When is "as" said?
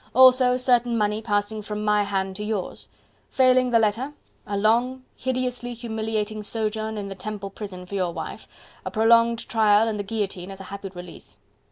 10.49-10.59